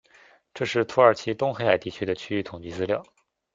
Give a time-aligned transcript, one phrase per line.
[0.55, 3.03] 这是土耳其东黑海地区的区域统计资料。